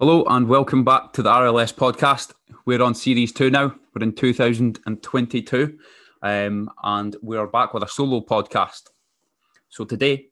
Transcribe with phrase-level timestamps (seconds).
[0.00, 2.32] Hello and welcome back to the RLS podcast.
[2.66, 3.74] We're on series two now.
[3.92, 5.76] We're in 2022
[6.22, 8.90] um, and we are back with a solo podcast.
[9.70, 10.28] So, today,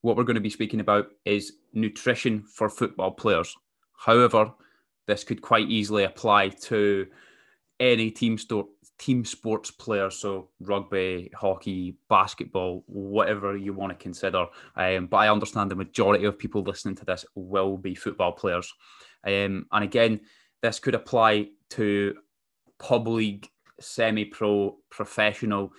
[0.00, 3.54] what we're going to be speaking about is nutrition for football players.
[3.98, 4.50] However,
[5.06, 7.06] this could quite easily apply to
[7.80, 14.46] any team, sto- team sports player, so rugby, hockey, basketball, whatever you want to consider.
[14.76, 18.72] Um, but I understand the majority of people listening to this will be football players.
[19.24, 20.20] Um, and again,
[20.62, 22.14] this could apply to
[22.78, 23.48] pub league,
[23.80, 25.72] semi pro, professional,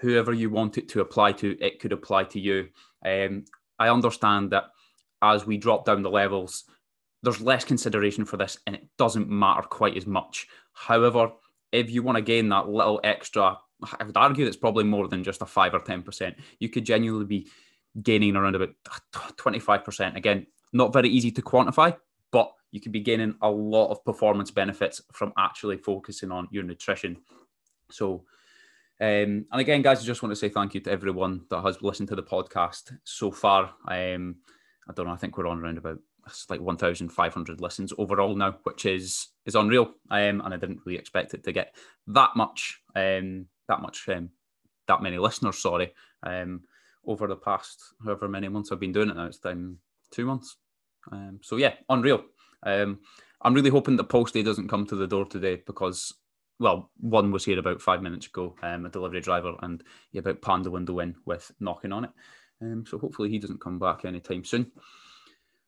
[0.00, 2.68] whoever you want it to apply to, it could apply to you.
[3.04, 3.44] Um,
[3.78, 4.64] I understand that
[5.22, 6.64] as we drop down the levels,
[7.22, 10.48] there's less consideration for this and it doesn't matter quite as much.
[10.72, 11.32] However,
[11.72, 13.58] if you want to gain that little extra,
[13.98, 16.34] I would argue that's probably more than just a five or 10%.
[16.58, 17.48] You could genuinely be
[18.02, 18.70] gaining around about
[19.12, 20.16] 25%.
[20.16, 21.96] Again, not very easy to quantify,
[22.30, 26.62] but you could be gaining a lot of performance benefits from actually focusing on your
[26.62, 27.16] nutrition.
[27.90, 28.24] So,
[29.00, 31.82] um, and again, guys, I just want to say thank you to everyone that has
[31.82, 33.74] listened to the podcast so far.
[33.88, 34.36] Um,
[34.88, 35.98] I don't know, I think we're on around about
[36.48, 39.92] like 1,500 listens overall now, which is is unreal.
[40.10, 41.74] Um, and I didn't really expect it to get
[42.08, 44.30] that much, um, that much, um,
[44.88, 45.58] that many listeners.
[45.58, 45.92] Sorry,
[46.22, 46.62] um,
[47.06, 49.26] over the past however many months I've been doing it now.
[49.26, 49.78] It's been
[50.10, 50.56] two months.
[51.10, 52.24] Um, so yeah, unreal.
[52.62, 53.00] Um,
[53.42, 56.12] I'm really hoping that Posty doesn't come to the door today because,
[56.58, 60.42] well, one was here about five minutes ago, um, a delivery driver, and he about
[60.42, 62.10] panned the window in with knocking on it.
[62.60, 64.70] Um, so hopefully he doesn't come back anytime soon.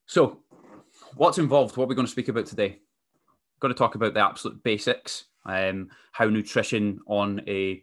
[0.06, 0.40] So,
[1.16, 1.76] what's involved?
[1.76, 2.78] What are we going to speak about today?
[3.60, 7.82] Going to talk about the absolute basics, um, how nutrition on a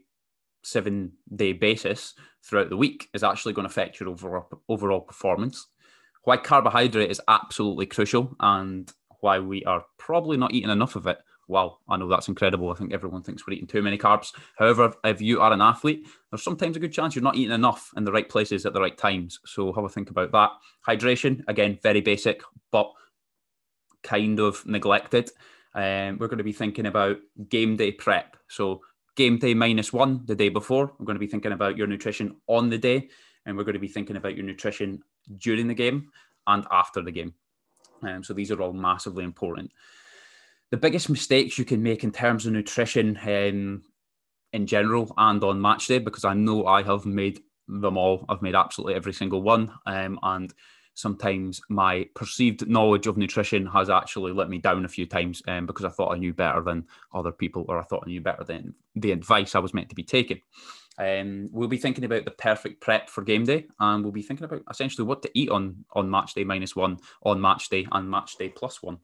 [0.63, 2.13] seven day basis
[2.43, 5.67] throughout the week is actually going to affect your overall, overall performance,
[6.23, 8.91] why carbohydrate is absolutely crucial, and
[9.21, 11.17] why we are probably not eating enough of it.
[11.47, 12.69] Well, I know that's incredible.
[12.69, 14.31] I think everyone thinks we're eating too many carbs.
[14.57, 17.89] However, if you are an athlete, there's sometimes a good chance you're not eating enough
[17.97, 19.39] in the right places at the right times.
[19.45, 20.51] So have a think about that.
[20.87, 22.91] Hydration, again, very basic, but
[24.03, 25.31] kind of neglected.
[25.73, 27.17] Um, we're going to be thinking about
[27.49, 28.37] game day prep.
[28.47, 28.81] So
[29.15, 30.93] game day minus one the day before.
[30.97, 33.09] We're going to be thinking about your nutrition on the day,
[33.45, 35.03] and we're going to be thinking about your nutrition
[35.37, 36.09] during the game
[36.47, 37.33] and after the game.
[38.01, 39.71] Um, so these are all massively important.
[40.71, 43.83] The biggest mistakes you can make in terms of nutrition um,
[44.53, 48.25] in general and on match day, because I know I have made them all.
[48.29, 49.71] I've made absolutely every single one.
[49.85, 50.53] Um, and
[50.99, 55.65] sometimes my perceived knowledge of nutrition has actually let me down a few times um,
[55.65, 58.43] because I thought I knew better than other people or I thought I knew better
[58.43, 60.41] than the advice I was meant to be taking.
[60.97, 64.43] Um, we'll be thinking about the perfect prep for game day, and we'll be thinking
[64.43, 68.11] about essentially what to eat on on match day minus one, on match day, and
[68.11, 68.97] match day plus one.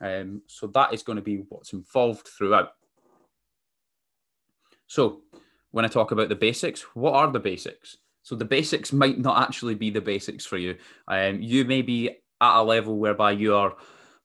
[0.00, 2.70] Um, so that is going to be what's involved throughout.
[4.86, 5.20] So
[5.72, 7.98] when I talk about the basics, what are the basics?
[8.22, 10.76] So the basics might not actually be the basics for you.
[11.08, 12.10] Um, you may be
[12.40, 13.74] at a level whereby you are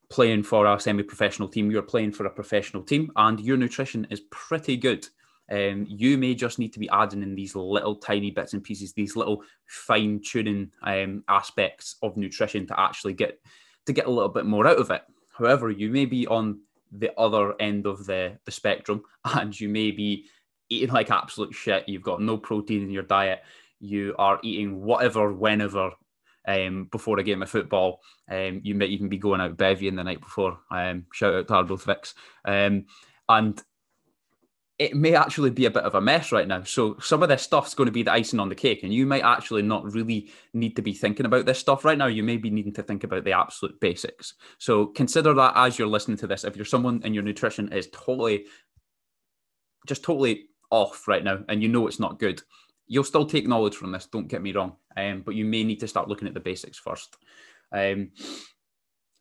[0.10, 4.22] playing for a semi-professional team, you're playing for a professional team, and your nutrition is
[4.32, 5.08] pretty good
[5.50, 8.94] um, you may just need to be adding in these little tiny bits and pieces,
[8.94, 13.40] these little fine tuning um, aspects of nutrition to actually get
[13.86, 15.04] to get a little bit more out of it.
[15.38, 16.60] However, you may be on
[16.92, 20.26] the other end of the, the spectrum and you may be
[20.70, 21.88] eating like absolute shit.
[21.88, 23.44] You've got no protein in your diet.
[23.80, 25.92] You are eating whatever, whenever,
[26.48, 28.00] um, before a game of football.
[28.30, 30.60] Um, you might even be going out bevying the night before.
[30.72, 32.14] Um, shout out to Arbroath Vics.
[32.46, 32.86] Um,
[33.30, 33.62] and
[34.80, 36.62] it may actually be a bit of a mess right now.
[36.62, 39.08] So some of this stuff's going to be the icing on the cake, and you
[39.08, 42.06] might actually not really need to be thinking about this stuff right now.
[42.06, 44.36] You may be needing to think about the absolute basics.
[44.60, 46.44] So consider that as you're listening to this.
[46.44, 48.46] If you're someone and your nutrition is totally,
[49.88, 52.44] just totally off right now, and you know it's not good,
[52.88, 54.08] you'll still take knowledge from this.
[54.08, 56.78] Don't get me wrong, um, but you may need to start looking at the basics
[56.78, 57.18] first.
[57.72, 58.12] Um,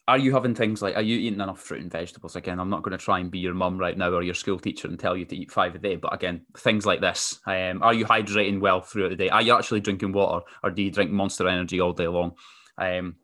[0.08, 2.82] are you having things like are you eating enough fruit and vegetables again i'm not
[2.82, 5.16] going to try and be your mum right now or your school teacher and tell
[5.16, 8.60] you to eat five a day but again things like this um, are you hydrating
[8.60, 11.80] well throughout the day are you actually drinking water or do you drink monster energy
[11.80, 12.32] all day long
[12.78, 13.16] um,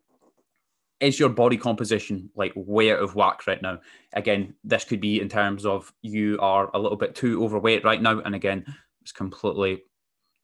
[1.00, 3.78] is your body composition like way out of whack right now
[4.12, 8.02] again this could be in terms of you are a little bit too overweight right
[8.02, 8.64] now and again
[9.02, 9.82] it's completely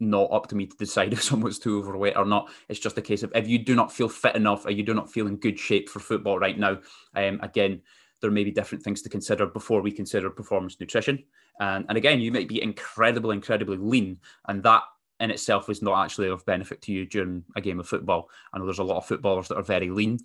[0.00, 2.50] not up to me to decide if someone's too overweight or not.
[2.68, 4.94] It's just a case of if you do not feel fit enough or you do
[4.94, 6.78] not feel in good shape for football right now,
[7.14, 7.82] um, again,
[8.20, 11.22] there may be different things to consider before we consider performance nutrition.
[11.60, 14.82] And, and again, you might be incredibly, incredibly lean, and that
[15.20, 18.28] in itself is not actually of benefit to you during a game of football.
[18.52, 20.18] I know there's a lot of footballers that are very lean,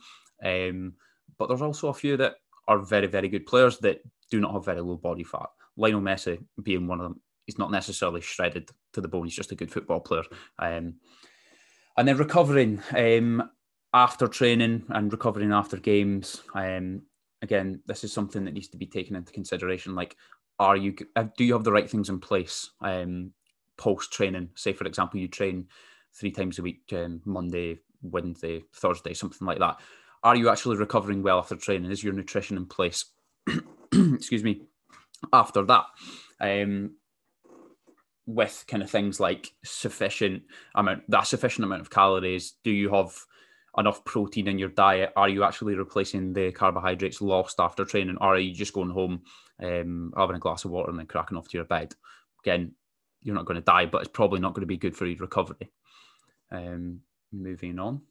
[0.44, 0.94] um,
[1.38, 2.36] but there's also a few that
[2.68, 5.48] are very, very good players that do not have very low body fat.
[5.78, 9.26] Lionel Messi being one of them, he's not necessarily shredded to the bone.
[9.26, 10.24] He's just a good football player.
[10.60, 10.96] Um,
[11.98, 13.50] and then recovering um,
[13.94, 16.42] after training and recovering after games.
[16.56, 17.04] Um,
[17.42, 19.96] again, this is something that needs to be taken into consideration.
[19.96, 20.16] Like,
[20.60, 23.32] are you uh, do you have the right things in place um,
[23.78, 24.50] post training?
[24.56, 25.68] Say, for example, you train
[26.14, 29.80] three times a week, um, Monday, Wednesday, Thursday, something like that.
[30.24, 31.92] Are you actually recovering well after training?
[31.92, 33.06] Is your nutrition in place?
[33.92, 34.62] Excuse me.
[35.32, 35.86] After that,
[36.40, 36.96] um,
[38.26, 40.44] with kind of things like sufficient
[40.76, 42.54] amount, that sufficient amount of calories.
[42.64, 43.14] Do you have
[43.78, 45.12] enough protein in your diet?
[45.16, 49.24] Are you actually replacing the carbohydrates lost after training, or are you just going home,
[49.62, 51.94] um, having a glass of water and then cracking off to your bed?
[52.44, 52.74] Again,
[53.22, 55.18] you're not going to die, but it's probably not going to be good for your
[55.18, 55.72] recovery.
[56.52, 57.00] Um,
[57.32, 58.02] moving on.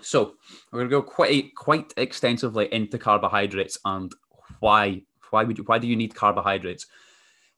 [0.00, 0.34] So
[0.70, 4.12] we're going to go quite quite extensively into carbohydrates and
[4.60, 6.86] why why would you, why do you need carbohydrates?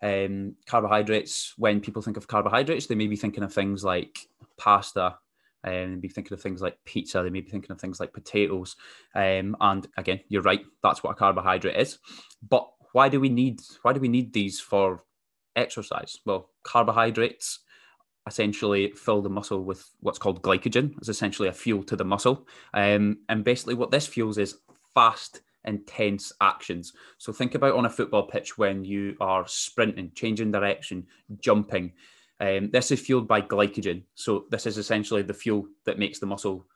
[0.02, 1.54] Um, carbohydrates.
[1.56, 5.16] When people think of carbohydrates, they may be thinking of things like pasta,
[5.62, 7.22] and um, be thinking of things like pizza.
[7.22, 8.76] They may be thinking of things like potatoes.
[9.14, 10.64] Um, and again, you're right.
[10.82, 11.98] That's what a carbohydrate is.
[12.48, 15.04] But why do we need why do we need these for
[15.56, 16.18] exercise?
[16.24, 17.60] Well, carbohydrates
[18.26, 20.96] essentially fill the muscle with what's called glycogen.
[20.98, 22.46] It's essentially a fuel to the muscle.
[22.74, 24.58] Um, and basically, what this fuels is
[24.94, 26.92] fast, intense actions.
[27.18, 31.06] So think about on a football pitch when you are sprinting, changing direction,
[31.40, 31.92] jumping.
[32.40, 34.02] Um, this is fueled by glycogen.
[34.14, 36.66] So this is essentially the fuel that makes the muscle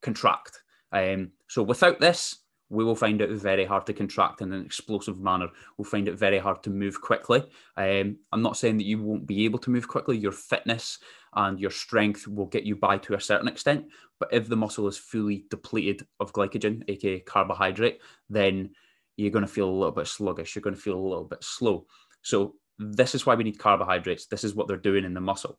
[0.00, 0.62] contract.
[0.92, 2.38] Um, so without this,
[2.72, 5.48] we will find it very hard to contract in an explosive manner.
[5.76, 7.44] We'll find it very hard to move quickly.
[7.76, 10.16] Um, I'm not saying that you won't be able to move quickly.
[10.16, 10.98] Your fitness
[11.34, 13.86] and your strength will get you by to a certain extent.
[14.18, 18.70] But if the muscle is fully depleted of glycogen, aka carbohydrate, then
[19.16, 20.54] you're going to feel a little bit sluggish.
[20.54, 21.86] You're going to feel a little bit slow.
[22.22, 24.26] So this is why we need carbohydrates.
[24.26, 25.58] This is what they're doing in the muscle.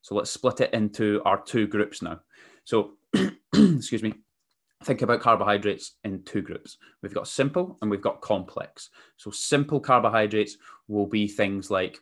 [0.00, 2.20] So let's split it into our two groups now.
[2.64, 2.92] So,
[3.54, 4.14] excuse me,
[4.84, 6.78] think about carbohydrates in two groups.
[7.02, 8.90] We've got simple and we've got complex.
[9.16, 10.56] So, simple carbohydrates
[10.88, 12.00] will be things like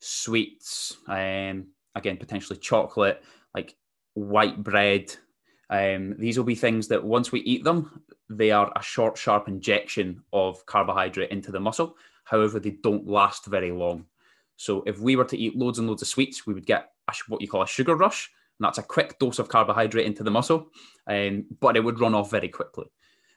[0.00, 3.22] sweets, um, again, potentially chocolate,
[3.54, 3.74] like
[4.14, 5.14] white bread.
[5.70, 9.48] Um, these will be things that once we eat them, they are a short, sharp
[9.48, 11.96] injection of carbohydrate into the muscle.
[12.24, 14.06] However, they don't last very long.
[14.56, 17.14] So, if we were to eat loads and loads of sweets, we would get a,
[17.28, 20.30] what you call a sugar rush and that's a quick dose of carbohydrate into the
[20.30, 20.70] muscle,
[21.06, 22.86] um, but it would run off very quickly.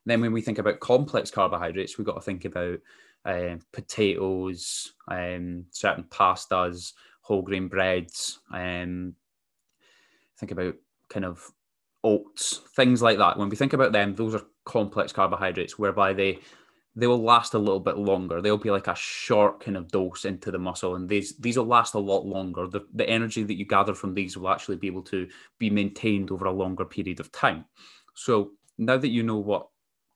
[0.06, 2.80] then when we think about complex carbohydrates, we've got to think about
[3.26, 6.94] uh, potatoes, um, certain pastas,
[7.28, 9.14] whole grain breads, um,
[10.40, 10.76] think about
[11.10, 11.52] kind of
[12.06, 13.38] oats, things like that.
[13.38, 16.40] When we think about them, those are complex carbohydrates whereby they
[16.96, 18.42] they will last a little bit longer.
[18.42, 21.66] They'll be like a short kind of dose into the muscle, and these these will
[21.66, 22.66] last a lot longer.
[22.66, 25.28] The, the energy that you gather from these will actually be able to
[25.60, 27.66] be maintained over a longer period of time.
[28.14, 29.68] So now that you know what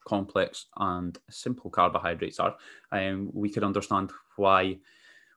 [0.08, 2.56] complex and simple carbohydrates are,
[2.90, 4.78] um, we could understand why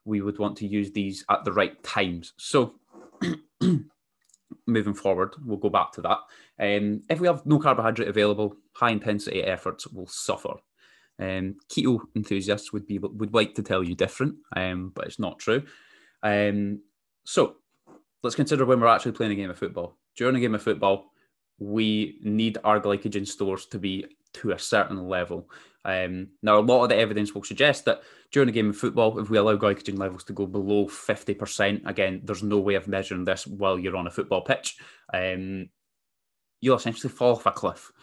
[0.06, 2.34] we would want to use these at the right times.
[2.38, 2.76] So
[4.68, 6.20] moving forward, we'll go back to that.
[6.60, 10.54] Um, if we have no carbohydrate available, high intensity efforts will suffer.
[11.20, 15.40] Um, keto enthusiasts would be would like to tell you different, um, but it's not
[15.40, 15.64] true.
[16.24, 16.82] Um,
[17.24, 17.58] so
[18.22, 19.98] let's consider when we're actually playing a game of football.
[20.18, 21.12] During a game of football,
[21.58, 25.50] we need our glycogen stores to be to a certain level.
[25.86, 28.02] Um, now, a lot of the evidence will suggest that
[28.36, 32.20] during a game of football, if we allow glycogen levels to go below 50%, again,
[32.22, 34.76] there's no way of measuring this while you're on a football pitch,
[35.14, 35.70] um,
[36.60, 37.94] you'll essentially fall off a cliff.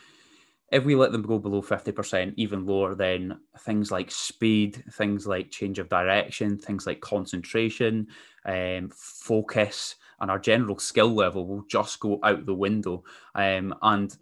[0.71, 5.51] If we let them go below 50%, even lower, then things like speed, things like
[5.51, 8.07] change of direction, things like concentration,
[8.47, 13.05] um, focus, and our general skill level will just go out the window.
[13.35, 14.17] Um, and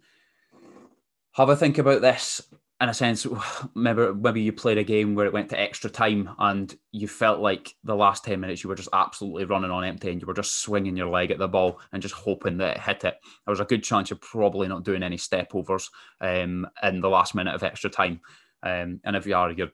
[1.35, 2.41] have a think about this
[2.81, 3.27] in a sense,
[3.75, 7.39] maybe maybe you played a game where it went to extra time and you felt
[7.39, 10.33] like the last 10 minutes you were just absolutely running on empty and you were
[10.33, 13.15] just swinging your leg at the ball and just hoping that it hit it.
[13.45, 17.09] There was a good chance you're probably not doing any step overs um, in the
[17.09, 18.19] last minute of extra time.
[18.63, 19.71] Um, and if you are, you're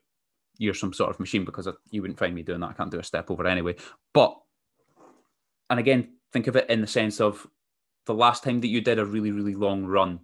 [0.59, 2.71] you're some sort of machine because you wouldn't find me doing that.
[2.71, 3.75] I can't do a step over anyway.
[4.13, 4.35] But
[5.69, 7.47] and again, think of it in the sense of
[8.05, 10.19] the last time that you did a really, really long run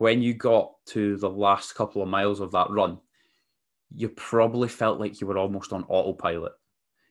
[0.00, 2.98] when you got to the last couple of miles of that run,
[3.94, 6.52] you probably felt like you were almost on autopilot.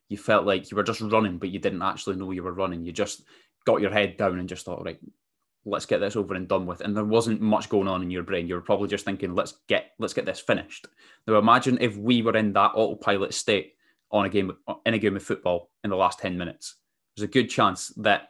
[0.08, 2.84] You felt like you were just running, but you didn't actually know you were running.
[2.84, 3.26] You just
[3.64, 5.00] got your head down and just thought, right,
[5.66, 6.82] let's get this over and done with.
[6.82, 8.48] And there wasn't much going on in your brain.
[8.48, 10.88] You were probably just thinking, let's get let's get this finished.
[11.28, 13.76] Now imagine if we were in that autopilot state
[14.10, 14.52] on a game
[14.88, 16.78] in a game of football in the last 10 minutes.
[17.16, 18.30] There's a good chance that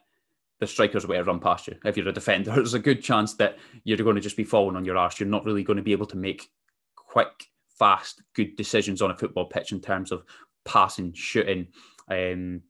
[0.59, 1.75] the strikers will run past you.
[1.85, 4.75] If you're a defender, there's a good chance that you're going to just be falling
[4.75, 5.19] on your arse.
[5.19, 6.49] You're not really going to be able to make
[6.95, 7.47] quick,
[7.77, 10.23] fast, good decisions on a football pitch in terms of
[10.65, 11.67] passing, shooting,
[12.09, 12.61] um,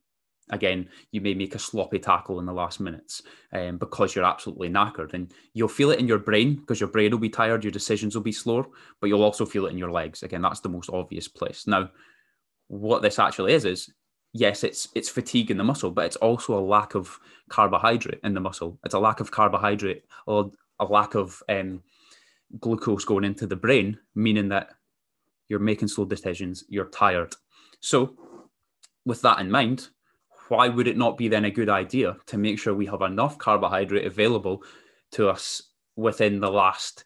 [0.50, 3.22] again, you may make a sloppy tackle in the last minutes
[3.54, 5.14] um, because you're absolutely knackered.
[5.14, 8.16] And you'll feel it in your brain because your brain will be tired, your decisions
[8.16, 8.66] will be slower,
[9.00, 10.24] but you'll also feel it in your legs.
[10.24, 11.68] Again, that's the most obvious place.
[11.68, 11.90] Now,
[12.68, 13.94] what this actually is, is
[14.34, 17.20] yes, it's it's fatigue in the muscle, but it's also a lack of
[17.50, 18.78] carbohydrate in the muscle.
[18.86, 21.82] It's a lack of carbohydrate or a lack of um,
[22.60, 24.70] glucose going into the brain, meaning that
[25.48, 27.36] you're making slow decisions, you're tired.
[27.80, 28.16] So,
[29.06, 29.90] with that in mind,
[30.50, 33.38] why would it not be then a good idea to make sure we have enough
[33.38, 34.64] carbohydrate available
[35.12, 35.62] to us
[35.96, 37.06] within the last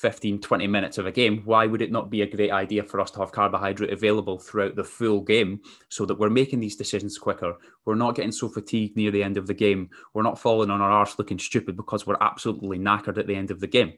[0.00, 1.42] 15, 20 minutes of a game?
[1.44, 4.74] Why would it not be a great idea for us to have carbohydrate available throughout
[4.74, 7.56] the full game so that we're making these decisions quicker?
[7.84, 9.90] We're not getting so fatigued near the end of the game.
[10.12, 13.50] We're not falling on our arse looking stupid because we're absolutely knackered at the end
[13.50, 13.94] of the game.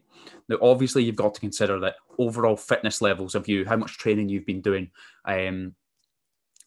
[0.47, 4.29] Now, obviously, you've got to consider that overall fitness levels of you, how much training
[4.29, 4.91] you've been doing,
[5.25, 5.73] um,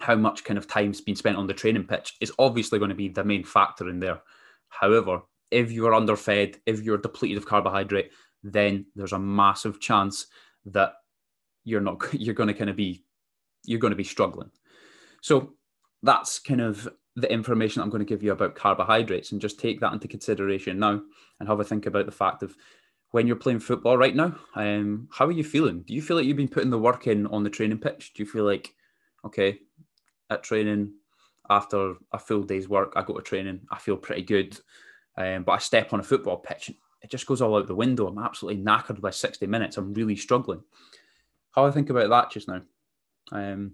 [0.00, 2.94] how much kind of time's been spent on the training pitch is obviously going to
[2.94, 4.20] be the main factor in there.
[4.68, 8.10] However, if you're underfed, if you're depleted of carbohydrate,
[8.42, 10.26] then there's a massive chance
[10.66, 10.94] that
[11.64, 13.04] you're not you're going to kind of be
[13.64, 14.50] you're going to be struggling.
[15.20, 15.54] So
[16.02, 19.80] that's kind of the information I'm going to give you about carbohydrates and just take
[19.80, 21.02] that into consideration now
[21.38, 22.56] and have a think about the fact of
[23.10, 25.82] when you're playing football right now, um, how are you feeling?
[25.82, 28.14] Do you feel like you've been putting the work in on the training pitch?
[28.14, 28.72] Do you feel like,
[29.26, 29.58] okay,
[30.30, 30.92] at training
[31.50, 32.92] after a full day's work.
[32.96, 34.58] I go to training, I feel pretty good.
[35.18, 36.70] Um, but I step on a football pitch,
[37.02, 38.06] it just goes all out the window.
[38.06, 39.76] I'm absolutely knackered by 60 minutes.
[39.76, 40.62] I'm really struggling.
[41.52, 42.62] How I think about that just now.
[43.32, 43.72] Um,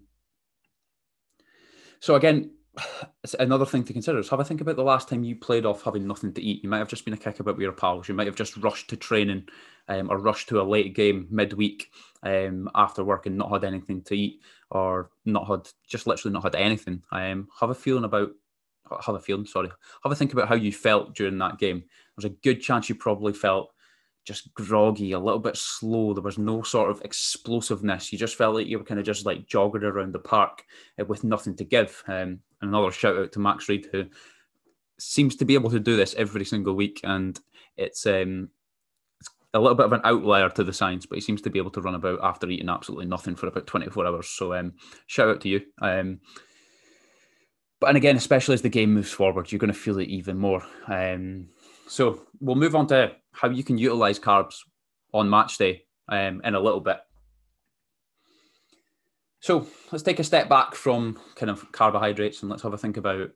[2.00, 2.50] so again,
[3.38, 5.83] another thing to consider is have a think about the last time you played off
[5.83, 6.62] having nothing to eat.
[6.62, 8.09] You might have just been a kick about with your pals.
[8.09, 9.49] You might have just rushed to training
[9.88, 11.90] um, or rushed to a late game midweek
[12.23, 14.40] um, after work and not had anything to eat
[14.71, 17.02] or not had just literally not had anything.
[17.12, 18.30] Um, have a feeling about
[19.04, 19.47] have a feeling.
[19.47, 19.68] Sorry,
[20.02, 21.85] have a think about how you felt during that game.
[22.16, 23.70] There's a good chance you probably felt
[24.26, 26.12] just groggy, a little bit slow.
[26.12, 28.12] There was no sort of explosiveness.
[28.12, 30.64] You just felt like you were kind of just like jogging around the park
[31.00, 32.02] uh, with nothing to give.
[32.08, 34.06] Um, another shout out to Max Reed, who
[34.99, 37.38] seems to be able to do this every single week, and
[37.76, 38.49] it's um,
[39.20, 41.61] it's a little bit of an outlier to the science, but he seems to be
[41.61, 44.28] able to run about after eating absolutely nothing for about 24 hours.
[44.28, 44.73] So um,
[45.06, 45.62] shout out to you.
[45.80, 46.20] Um,
[47.78, 50.38] but and again, especially as the game moves forward, you're going to feel it even
[50.38, 50.64] more.
[50.88, 51.50] Um,
[51.87, 54.61] so we'll move on to how you can utilize carbs
[55.12, 56.99] on match day um, in a little bit.
[59.40, 62.97] So let's take a step back from kind of carbohydrates and let's have a think
[62.97, 63.31] about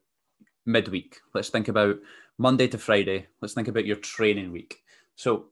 [0.66, 1.20] midweek.
[1.34, 1.96] Let's think about
[2.38, 3.28] Monday to Friday.
[3.40, 4.82] Let's think about your training week.
[5.14, 5.46] So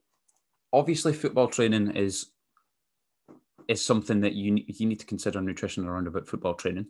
[0.73, 2.27] obviously football training is
[3.67, 6.87] is something that you you need to consider nutrition around about football training.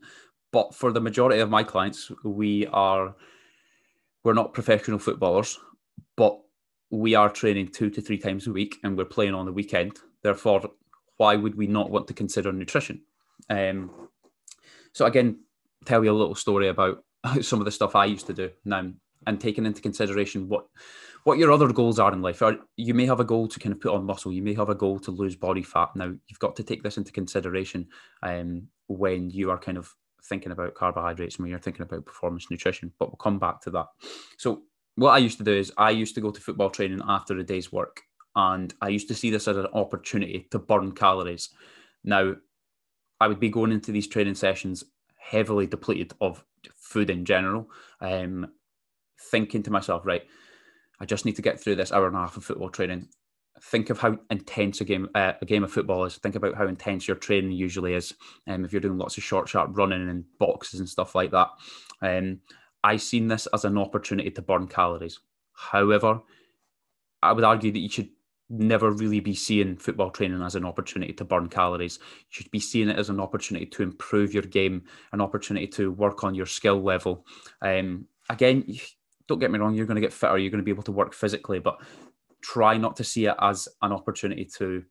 [0.51, 3.15] But for the majority of my clients, we are
[4.23, 5.59] we're not professional footballers
[6.19, 6.37] but
[6.91, 9.97] we are training two to three times a week and we're playing on the weekend.
[10.21, 10.69] Therefore,
[11.15, 13.03] why would we not want to consider nutrition?
[13.49, 14.09] Um,
[14.91, 15.39] so again,
[15.85, 17.05] tell you a little story about
[17.41, 18.91] some of the stuff I used to do now
[19.27, 20.67] and taking into consideration what
[21.23, 22.41] what your other goals are in life.
[22.75, 24.33] You may have a goal to kind of put on muscle.
[24.33, 25.89] You may have a goal to lose body fat.
[25.95, 27.87] Now you've got to take this into consideration
[28.23, 32.47] um, when you are kind of thinking about carbohydrates and when you're thinking about performance
[32.51, 32.91] nutrition.
[32.99, 33.87] But we'll come back to that.
[34.37, 34.63] So
[34.99, 37.43] what I used to do is I used to go to football training after a
[37.43, 38.01] day's work,
[38.35, 41.49] and I used to see this as an opportunity to burn calories.
[42.03, 42.35] Now,
[43.19, 44.83] I would be going into these training sessions
[45.17, 46.43] heavily depleted of
[46.75, 47.69] food in general,
[48.01, 48.51] um,
[49.31, 50.23] thinking to myself, right,
[50.99, 53.07] I just need to get through this hour and a half of football training.
[53.61, 56.15] Think of how intense a game uh, a game of football is.
[56.15, 58.13] Think about how intense your training usually is.
[58.47, 61.49] Um, if you're doing lots of short, sharp running and boxes and stuff like that,
[62.01, 62.39] um,
[62.83, 65.19] I seen this as an opportunity to burn calories.
[65.53, 66.21] However,
[67.21, 68.09] I would argue that you should
[68.49, 71.99] never really be seeing football training as an opportunity to burn calories.
[72.01, 75.91] You should be seeing it as an opportunity to improve your game, an opportunity to
[75.91, 77.25] work on your skill level.
[77.61, 78.65] Um, again,
[79.27, 80.91] don't get me wrong, you're going to get fitter, you're going to be able to
[80.91, 81.79] work physically, but
[82.41, 84.83] try not to see it as an opportunity to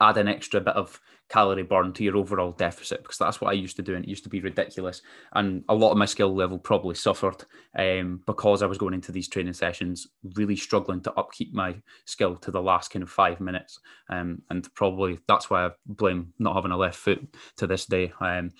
[0.00, 3.54] add an extra bit of calorie burn to your overall deficit because that's what I
[3.54, 5.02] used to do and it used to be ridiculous.
[5.32, 7.44] And a lot of my skill level probably suffered
[7.76, 12.36] um, because I was going into these training sessions really struggling to upkeep my skill
[12.36, 13.80] to the last kind of five minutes.
[14.08, 18.12] Um, and probably that's why I blame not having a left foot to this day.
[18.20, 18.52] Um,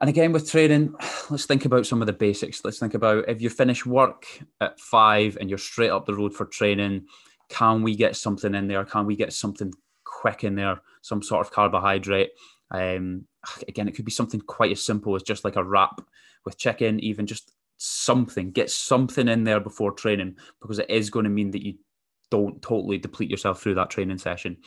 [0.00, 0.94] and again, with training,
[1.30, 2.64] let's think about some of the basics.
[2.64, 4.26] Let's think about if you finish work
[4.60, 7.06] at five and you're straight up the road for training,
[7.48, 8.84] can we get something in there?
[8.84, 9.72] Can we get something
[10.08, 12.30] quick in there, some sort of carbohydrate?
[12.70, 13.26] Um,
[13.66, 16.00] again, it could be something quite as simple as just like a wrap
[16.44, 18.50] with chicken, even just something.
[18.50, 21.74] Get something in there before training because it is going to mean that you
[22.30, 24.58] don't totally deplete yourself through that training session.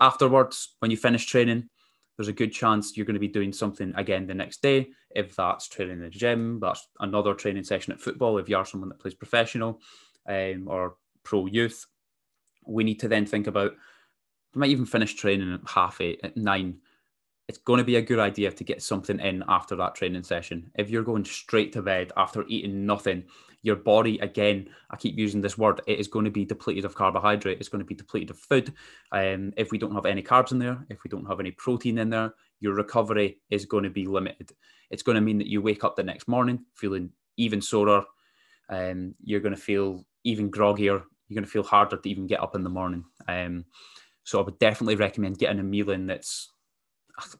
[0.00, 1.68] Afterwards, when you finish training,
[2.16, 4.88] there's a good chance you're going to be doing something again the next day.
[5.14, 8.38] If that's training in the gym, that's another training session at football.
[8.38, 9.80] If you are someone that plays professional
[10.28, 11.86] um, or pro youth,
[12.66, 13.72] we need to then think about.
[14.54, 16.78] We might even finish training at half eight, at nine.
[17.48, 20.70] It's going to be a good idea to get something in after that training session.
[20.76, 23.24] If you're going straight to bed after eating nothing,
[23.62, 26.94] your body again i keep using this word it is going to be depleted of
[26.94, 28.72] carbohydrate it's going to be depleted of food
[29.12, 31.98] um, if we don't have any carbs in there if we don't have any protein
[31.98, 34.52] in there your recovery is going to be limited
[34.90, 38.04] it's going to mean that you wake up the next morning feeling even sorer
[38.70, 42.40] um, you're going to feel even groggier you're going to feel harder to even get
[42.40, 43.64] up in the morning um,
[44.30, 46.52] so i would definitely recommend getting a meal in that's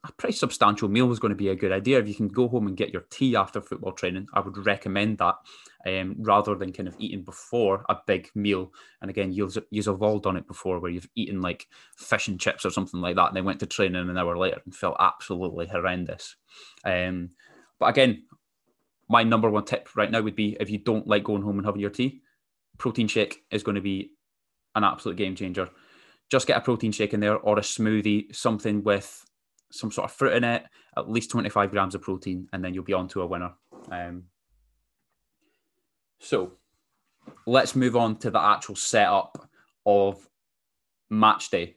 [0.05, 1.99] a pretty substantial meal was going to be a good idea.
[1.99, 5.19] If you can go home and get your tea after football training, I would recommend
[5.19, 5.37] that
[5.87, 8.73] um, rather than kind of eating before a big meal.
[9.01, 11.67] And again, you've, you've all done it before where you've eaten like
[11.97, 14.61] fish and chips or something like that, and then went to training an hour later
[14.65, 16.37] and felt absolutely horrendous.
[16.85, 17.31] Um,
[17.79, 18.25] but again,
[19.09, 21.67] my number one tip right now would be if you don't like going home and
[21.67, 22.21] having your tea,
[22.79, 24.11] protein shake is going to be
[24.75, 25.71] an absolute game changer.
[26.31, 29.25] Just get a protein shake in there or a smoothie, something with
[29.73, 30.65] some sort of fruit in it,
[30.97, 33.53] at least 25 grams of protein, and then you'll be on to a winner.
[33.91, 34.25] Um,
[36.19, 36.53] so
[37.47, 39.49] let's move on to the actual setup
[39.87, 40.29] of
[41.09, 41.77] match day.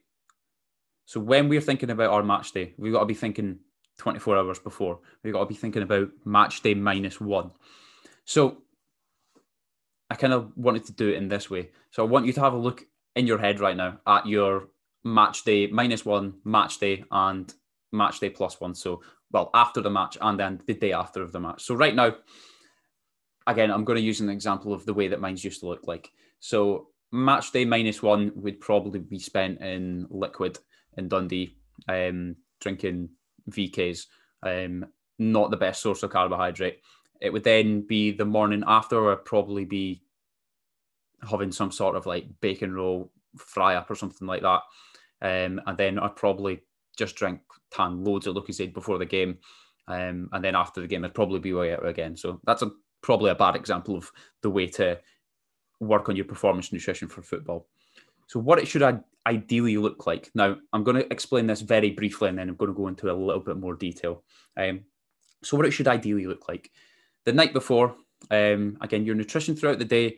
[1.05, 3.59] So when we're thinking about our match day, we've got to be thinking
[3.97, 4.99] 24 hours before.
[5.23, 7.51] We've got to be thinking about match day minus one.
[8.25, 8.63] So
[10.09, 11.71] I kind of wanted to do it in this way.
[11.91, 14.69] So I want you to have a look in your head right now at your
[15.03, 17.53] match day minus one, match day, and
[17.91, 18.73] match day plus one.
[18.75, 21.63] So, well, after the match and then the day after of the match.
[21.63, 22.15] So, right now,
[23.47, 25.87] again, I'm going to use an example of the way that mine's used to look
[25.87, 26.11] like.
[26.39, 30.59] So, match day minus one would probably be spent in liquid
[30.97, 33.09] in Dundee, um, drinking
[33.49, 34.05] VKs.
[34.41, 34.85] Um,
[35.19, 36.79] not the best source of carbohydrate.
[37.21, 40.01] It would then be the morning after, or probably be
[41.29, 44.61] having some sort of like bacon roll fry up or something like that.
[45.21, 46.61] Um, and then I'd probably
[46.97, 47.39] just drink
[47.71, 49.37] tan loads of Lucozade before the game,
[49.87, 52.15] um, and then after the game I'd probably be way out again.
[52.15, 54.99] So that's a probably a bad example of the way to
[55.79, 57.67] work on your performance nutrition for football.
[58.27, 58.83] So what it should
[59.25, 60.29] ideally look like.
[60.35, 63.11] Now I'm going to explain this very briefly, and then I'm going to go into
[63.11, 64.23] a little bit more detail.
[64.57, 64.81] Um,
[65.43, 66.71] so what it should ideally look like.
[67.25, 67.95] The night before,
[68.31, 70.17] um, again, your nutrition throughout the day,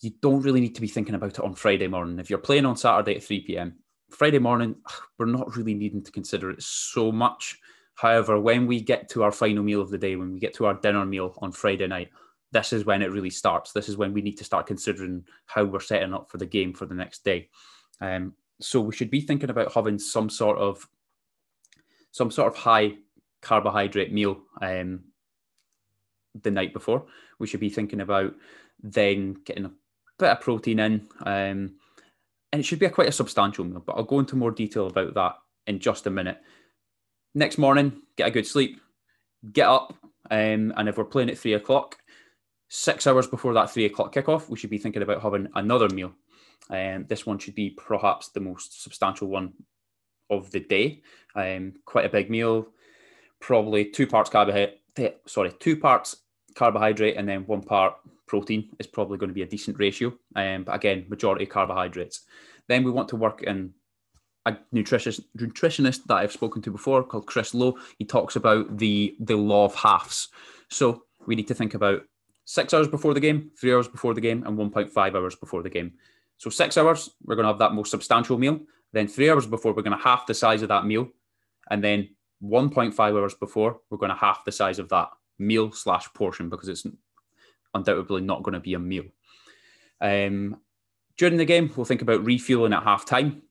[0.00, 2.18] you don't really need to be thinking about it on Friday morning.
[2.18, 3.76] If you're playing on Saturday at 3 p.m.,
[4.10, 4.76] Friday morning,
[5.18, 7.58] we're not really needing to consider it so much.
[7.94, 10.66] However, when we get to our final meal of the day, when we get to
[10.66, 12.10] our dinner meal on Friday night,
[12.52, 13.72] this is when it really starts.
[13.72, 16.72] This is when we need to start considering how we're setting up for the game
[16.72, 17.48] for the next day.
[18.00, 20.88] Um, so we should be thinking about having some sort of
[22.10, 22.94] some sort of high
[23.40, 25.04] carbohydrate meal um,
[26.42, 27.06] the night before.
[27.38, 28.34] We should be thinking about
[28.82, 29.72] then getting a
[30.20, 31.08] bit of protein in.
[31.24, 31.74] Um,
[32.52, 34.86] and it should be a quite a substantial meal, but I'll go into more detail
[34.86, 36.38] about that in just a minute.
[37.34, 38.80] Next morning, get a good sleep,
[39.52, 39.94] get up,
[40.30, 41.98] um, and if we're playing at three o'clock,
[42.68, 46.12] six hours before that three o'clock kickoff, we should be thinking about having another meal.
[46.70, 49.52] Um, this one should be perhaps the most substantial one
[50.28, 51.02] of the day.
[51.34, 52.68] Um, quite a big meal,
[53.40, 54.78] probably two parts carbohydrate.
[55.26, 56.16] Sorry, two parts
[56.54, 57.94] carbohydrate and then one part
[58.30, 60.12] protein is probably going to be a decent ratio.
[60.36, 62.20] Um, but again, majority carbohydrates.
[62.68, 63.74] Then we want to work in
[64.46, 67.76] a nutritionist, nutritionist that I've spoken to before called Chris Lowe.
[67.98, 70.28] He talks about the the law of halves.
[70.68, 72.02] So we need to think about
[72.44, 75.76] six hours before the game, three hours before the game, and 1.5 hours before the
[75.76, 75.92] game.
[76.38, 78.60] So six hours, we're going to have that most substantial meal.
[78.92, 81.08] Then three hours before, we're going to half the size of that meal.
[81.70, 82.08] And then
[82.42, 86.68] 1.5 hours before, we're going to half the size of that meal slash portion because
[86.68, 86.86] it's
[87.74, 89.04] undoubtedly not going to be a meal.
[90.00, 90.56] Um,
[91.16, 93.42] during the game, we'll think about refueling at half time.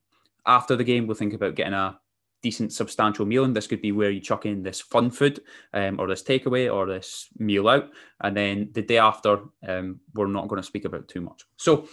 [0.46, 2.00] after the game, we'll think about getting a
[2.42, 5.40] decent substantial meal and this could be where you chuck in this fun food
[5.74, 7.90] um, or this takeaway or this meal out
[8.22, 11.86] and then the day after um, we're not going to speak about too much so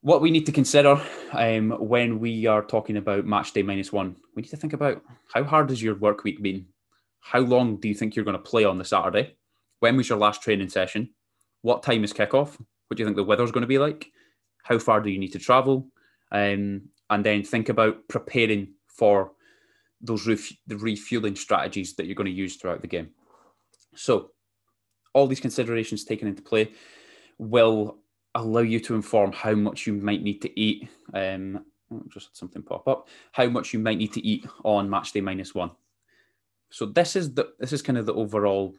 [0.00, 1.00] what we need to consider
[1.32, 5.02] um, when we are talking about match day minus one we need to think about
[5.32, 6.66] how hard has your work week been
[7.20, 9.36] how long do you think you're going to play on the saturday
[9.80, 11.10] when was your last training session
[11.62, 14.10] what time is kickoff what do you think the weather's going to be like
[14.62, 15.88] how far do you need to travel
[16.32, 19.32] um, and then think about preparing for
[20.00, 23.10] those ref- the refueling strategies that you're going to use throughout the game.
[23.94, 24.30] So,
[25.12, 26.72] all these considerations taken into play
[27.38, 27.98] will
[28.34, 30.88] allow you to inform how much you might need to eat.
[31.14, 33.08] Um, oh, just something pop up.
[33.32, 35.70] How much you might need to eat on match day minus one.
[36.70, 38.74] So this is the this is kind of the overall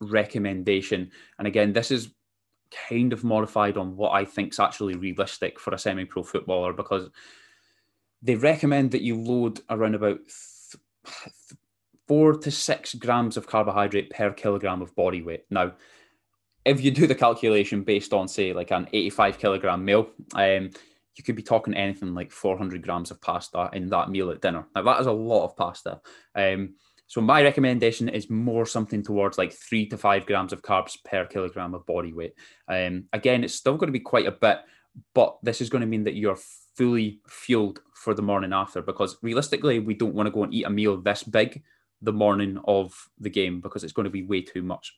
[0.00, 2.10] recommendation, and again, this is
[2.88, 7.08] kind of modified on what I think is actually realistic for a semi-pro footballer because
[8.22, 10.82] they recommend that you load around about th-
[12.08, 15.44] four to six grams of carbohydrate per kilogram of body weight.
[15.50, 15.72] Now,
[16.64, 20.70] if you do the calculation based on, say, like an 85 kilogram meal, um,
[21.16, 24.66] you could be talking anything like 400 grams of pasta in that meal at dinner.
[24.74, 26.00] Now, that is a lot of pasta.
[26.34, 26.74] Um,
[27.06, 31.26] so, my recommendation is more something towards like three to five grams of carbs per
[31.26, 32.34] kilogram of body weight.
[32.68, 34.60] Um, again, it's still going to be quite a bit,
[35.14, 36.38] but this is going to mean that you're
[36.76, 40.66] fully fueled for the morning after because realistically we don't want to go and eat
[40.66, 41.62] a meal this big
[42.02, 44.96] the morning of the game because it's going to be way too much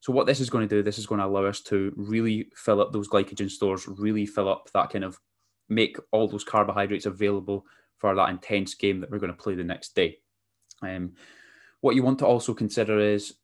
[0.00, 2.48] so what this is going to do this is going to allow us to really
[2.56, 5.20] fill up those glycogen stores really fill up that kind of
[5.68, 7.64] make all those carbohydrates available
[7.98, 10.18] for that intense game that we're going to play the next day
[10.84, 11.12] um,
[11.80, 13.34] what you want to also consider is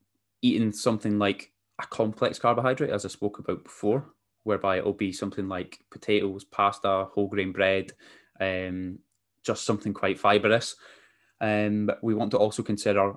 [0.42, 4.06] eating something like a complex carbohydrate as i spoke about before
[4.44, 7.92] whereby it'll be something like potatoes, pasta, whole grain bread,
[8.40, 8.98] um,
[9.44, 10.76] just something quite fibrous.
[11.40, 13.14] Um, we want to also consider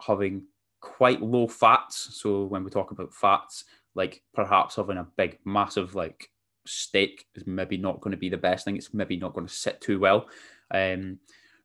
[0.00, 0.44] having
[0.80, 2.20] quite low fats.
[2.20, 6.30] So when we talk about fats, like perhaps having a big, massive like
[6.66, 8.76] steak is maybe not going to be the best thing.
[8.76, 10.28] It's maybe not going to sit too well.
[10.72, 11.18] Um,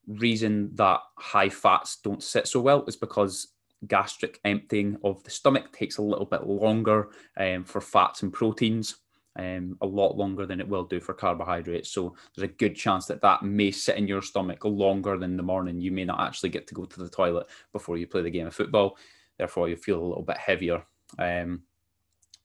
[0.07, 3.47] reason that high fats don't sit so well is because
[3.87, 8.97] gastric emptying of the stomach takes a little bit longer um, for fats and proteins,
[9.37, 11.89] um, a lot longer than it will do for carbohydrates.
[11.89, 15.43] So there's a good chance that that may sit in your stomach longer than the
[15.43, 15.81] morning.
[15.81, 18.47] You may not actually get to go to the toilet before you play the game
[18.47, 18.97] of football.
[19.37, 20.83] Therefore, you feel a little bit heavier.
[21.17, 21.63] Um,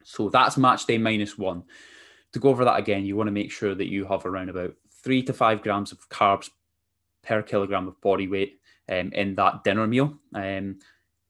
[0.02, 1.64] so that's match day minus one.
[2.32, 4.74] To go over that again, you want to make sure that you have around about
[5.02, 6.50] three to five grams of carbs
[7.22, 10.18] per kilogram of body weight um, in that dinner meal.
[10.34, 10.78] Um,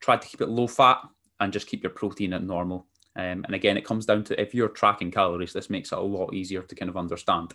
[0.00, 0.98] try to keep it low fat
[1.40, 2.86] and just keep your protein at normal.
[3.16, 6.00] Um, and again, it comes down to if you're tracking calories, this makes it a
[6.00, 7.54] lot easier to kind of understand.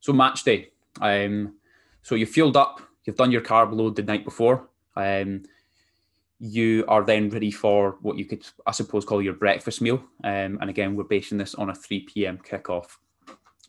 [0.00, 0.70] So match day.
[1.00, 1.54] Um,
[2.02, 4.68] so you fueled up, you've done your carb load the night before.
[4.96, 5.44] Um,
[6.40, 10.02] you are then ready for what you could, I suppose, call your breakfast meal.
[10.24, 12.38] Um, and again, we're basing this on a 3 p.m.
[12.38, 12.96] kickoff.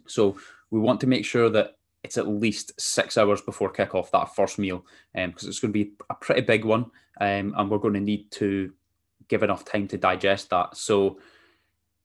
[0.08, 0.38] So
[0.71, 4.58] we want to make sure that it's at least six hours before kickoff that first
[4.58, 6.86] meal because um, it's going to be a pretty big one
[7.20, 8.72] um, and we're going to need to
[9.28, 10.76] give enough time to digest that.
[10.76, 11.20] So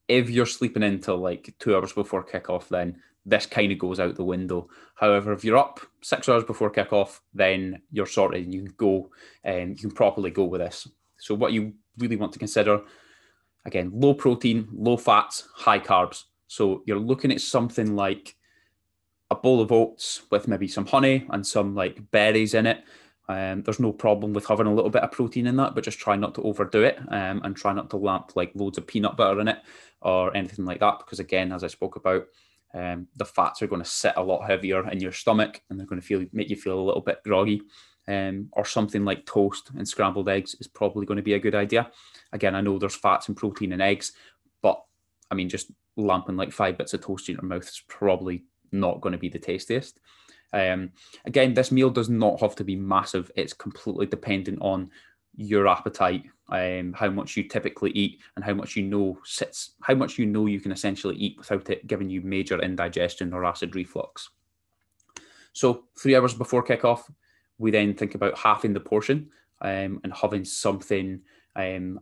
[0.08, 4.14] if you're sleeping until like two hours before kickoff then this kind of goes out
[4.14, 4.68] the window.
[4.94, 9.10] However if you're up six hours before kickoff then you're sorted and you can go
[9.44, 10.86] and you can properly go with this.
[11.18, 12.82] So what you really want to consider
[13.64, 16.24] again low protein low fats high carbs.
[16.48, 18.36] So you're looking at something like
[19.36, 22.82] bowl of oats with maybe some honey and some like berries in it.
[23.28, 25.98] Um, there's no problem with having a little bit of protein in that, but just
[25.98, 29.16] try not to overdo it um, and try not to lamp like loads of peanut
[29.16, 29.58] butter in it
[30.00, 30.98] or anything like that.
[30.98, 32.26] Because again, as I spoke about,
[32.72, 35.86] um, the fats are going to sit a lot heavier in your stomach and they're
[35.86, 37.62] going to feel make you feel a little bit groggy.
[38.08, 41.56] Um, or something like toast and scrambled eggs is probably going to be a good
[41.56, 41.90] idea.
[42.32, 44.12] Again, I know there's fats and protein in eggs,
[44.62, 44.80] but
[45.28, 49.00] I mean, just lamping like five bits of toast in your mouth is probably not
[49.00, 50.00] going to be the tastiest.
[50.52, 50.92] Um,
[51.24, 53.30] again, this meal does not have to be massive.
[53.36, 54.90] It's completely dependent on
[55.36, 59.94] your appetite, um, how much you typically eat, and how much you know sits, how
[59.94, 63.74] much you know you can essentially eat without it giving you major indigestion or acid
[63.74, 64.30] reflux.
[65.52, 67.10] So three hours before kickoff,
[67.58, 71.20] we then think about halving the portion um, and having something
[71.54, 72.00] um,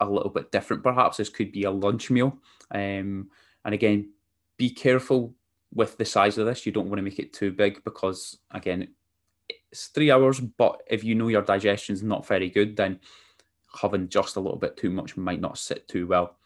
[0.00, 0.82] a little bit different.
[0.82, 2.38] Perhaps this could be a lunch meal,
[2.72, 3.30] um,
[3.64, 4.10] and again,
[4.56, 5.34] be careful
[5.72, 8.88] with the size of this, you don't want to make it too big because, again,
[9.70, 10.40] it's three hours.
[10.40, 13.00] But if you know your digestion's not very good, then
[13.80, 16.36] having just a little bit too much might not sit too well.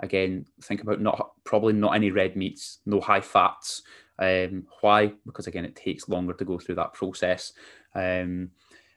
[0.00, 3.82] Again, think about not probably not any red meats, no high fats,
[4.20, 5.14] Um, why?
[5.24, 7.52] Because again, it takes longer to go through that process.
[7.94, 8.50] Um,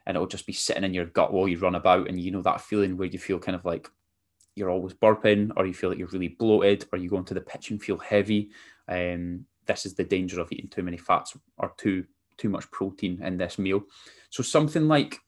[0.06, 2.10] and it'll just be sitting in your gut while you run about.
[2.10, 3.90] And you know that feeling where you feel kind of like
[4.56, 7.42] you're always burping, or you feel like you're really bloated, or you go into the
[7.42, 8.52] pitch and feel heavy.
[8.88, 12.06] Um, this is the danger of eating too many fats or too
[12.38, 13.84] too much protein in this meal.
[14.30, 15.20] So something like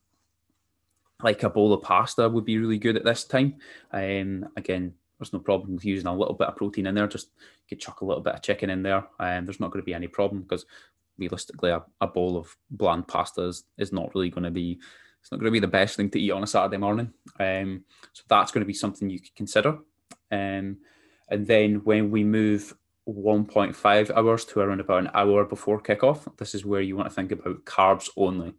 [1.24, 3.56] like a bowl of pasta would be really good at this time.
[3.92, 7.08] Um, again, there's no problem with using a little bit of protein in there.
[7.08, 7.30] Just
[7.70, 9.86] you chuck a little bit of chicken in there, and um, there's not going to
[9.86, 10.66] be any problem because
[11.18, 14.80] realistically, a, a, bowl of bland pasta is, is not really going to be
[15.22, 17.12] it's not going to be the best thing to eat on a Saturday morning.
[17.40, 19.80] Um, so that's going to be something you could consider.
[20.32, 20.78] Um,
[21.30, 22.76] and then when we move
[23.08, 27.14] 1.5 hours to around about an hour before kickoff, this is where you want to
[27.16, 28.54] think about carbs only.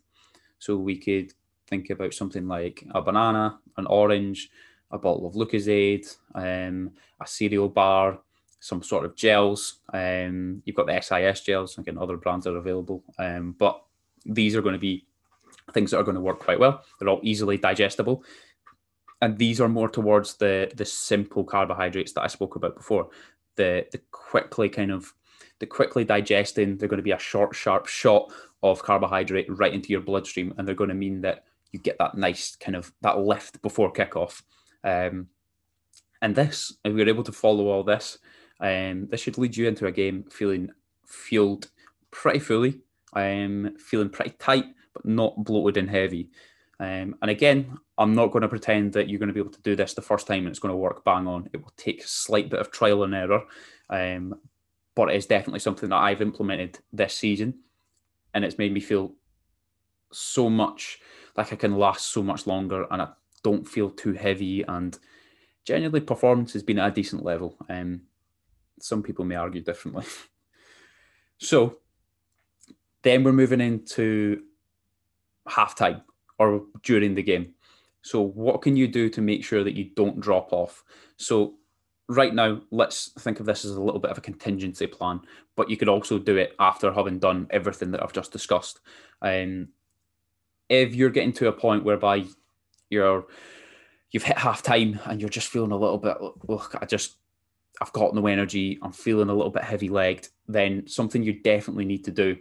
[0.58, 1.32] So we could
[1.66, 4.50] think about something like a banana, an orange,
[4.90, 8.20] a bottle of Lucozade, um, a cereal bar,
[8.60, 9.80] some sort of gels.
[9.92, 13.02] Um, you've got the SIS gels, again, other brands are available.
[13.18, 13.82] Um, but
[14.24, 15.06] these are going to be
[15.72, 16.84] things that are going to work quite well.
[16.98, 18.24] They're all easily digestible.
[19.22, 23.08] And these are more towards the the simple carbohydrates that I spoke about before.
[23.56, 25.12] The the quickly kind of
[25.58, 28.30] the quickly digesting, they're going to be a short, sharp shot
[28.62, 32.16] of carbohydrate right into your bloodstream, and they're going to mean that you get that
[32.16, 34.42] nice kind of that lift before kickoff.
[34.84, 35.28] Um,
[36.22, 38.18] and this, if we're able to follow all this,
[38.60, 40.70] um, this should lead you into a game feeling
[41.06, 41.68] fueled
[42.10, 42.80] pretty fully,
[43.12, 46.30] um, feeling pretty tight, but not bloated and heavy.
[46.78, 49.62] Um, and again, I'm not going to pretend that you're going to be able to
[49.62, 51.48] do this the first time and it's going to work bang on.
[51.52, 53.44] It will take a slight bit of trial and error,
[53.88, 54.34] um,
[54.94, 57.60] but it is definitely something that I've implemented this season,
[58.34, 59.14] and it's made me feel
[60.12, 60.98] so much
[61.36, 63.08] like I can last so much longer, and I
[63.42, 64.62] don't feel too heavy.
[64.62, 64.98] And
[65.64, 67.56] generally, performance has been at a decent level.
[67.68, 68.02] Um,
[68.80, 70.04] some people may argue differently.
[71.38, 71.78] so
[73.02, 74.42] then we're moving into
[75.48, 76.02] halftime
[76.38, 77.54] or during the game.
[78.02, 80.84] So what can you do to make sure that you don't drop off?
[81.16, 81.54] So
[82.08, 85.20] right now, let's think of this as a little bit of a contingency plan,
[85.56, 88.80] but you could also do it after having done everything that I've just discussed.
[89.22, 89.68] Um,
[90.68, 92.24] if you're getting to a point whereby
[92.90, 93.26] you're
[94.10, 96.16] you've hit half time and you're just feeling a little bit
[96.48, 97.16] look i just
[97.80, 101.84] i've got no energy i'm feeling a little bit heavy legged then something you definitely
[101.84, 102.36] need to do